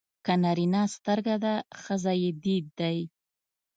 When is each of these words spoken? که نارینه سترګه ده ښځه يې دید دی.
که 0.25 0.33
نارینه 0.43 0.83
سترګه 0.95 1.35
ده 1.43 1.53
ښځه 1.81 2.13
يې 2.21 2.31
دید 2.43 2.65
دی. 2.79 2.97